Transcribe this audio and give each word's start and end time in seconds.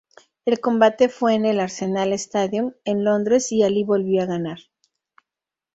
El 0.45 0.59
combate 0.59 1.09
fue 1.09 1.35
en 1.35 1.45
el 1.45 1.59
"Arsenal 1.59 2.11
Stadium" 2.13 2.71
en 2.85 3.03
Londres 3.03 3.51
y 3.51 3.61
Ali 3.61 3.83
volvió 3.83 4.23
a 4.23 4.25
ganar. 4.25 4.57